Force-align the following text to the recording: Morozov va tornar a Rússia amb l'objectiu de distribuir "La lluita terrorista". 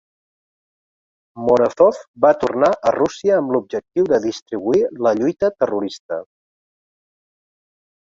Morozov 1.49 1.99
va 2.25 2.31
tornar 2.45 2.71
a 2.91 2.95
Rússia 2.97 3.37
amb 3.43 3.55
l'objectiu 3.57 4.09
de 4.15 4.23
distribuir 4.27 4.83
"La 5.07 5.15
lluita 5.23 5.55
terrorista". 5.61 6.23